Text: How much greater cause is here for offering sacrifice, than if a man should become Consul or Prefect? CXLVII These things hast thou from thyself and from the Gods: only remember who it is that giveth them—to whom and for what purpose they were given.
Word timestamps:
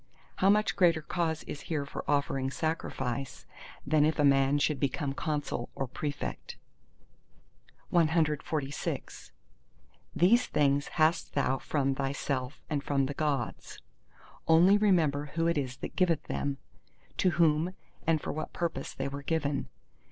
How 0.37 0.49
much 0.49 0.75
greater 0.75 1.03
cause 1.03 1.43
is 1.43 1.61
here 1.69 1.85
for 1.85 2.03
offering 2.09 2.49
sacrifice, 2.49 3.45
than 3.85 4.03
if 4.03 4.17
a 4.17 4.23
man 4.25 4.57
should 4.57 4.79
become 4.79 5.13
Consul 5.13 5.69
or 5.75 5.85
Prefect? 5.85 6.57
CXLVII 7.93 9.29
These 10.15 10.47
things 10.47 10.87
hast 10.87 11.35
thou 11.35 11.59
from 11.59 11.93
thyself 11.93 12.59
and 12.67 12.83
from 12.83 13.05
the 13.05 13.13
Gods: 13.13 13.79
only 14.47 14.75
remember 14.75 15.25
who 15.35 15.45
it 15.45 15.55
is 15.55 15.77
that 15.77 15.95
giveth 15.95 16.23
them—to 16.23 17.29
whom 17.29 17.75
and 18.07 18.19
for 18.19 18.33
what 18.33 18.53
purpose 18.53 18.95
they 18.95 19.07
were 19.07 19.21
given. 19.21 19.67